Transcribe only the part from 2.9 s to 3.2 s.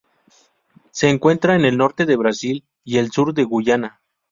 el